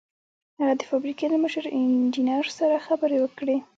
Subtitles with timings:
[0.59, 3.57] هغه د فابریکې له مشر انجنیر سره خبرې وکړې